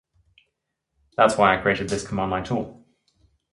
That's 1.15 1.37
why 1.37 1.53
I 1.53 1.61
created 1.61 1.87
this 1.89 2.07
command-line 2.07 2.43
tool 2.45 2.83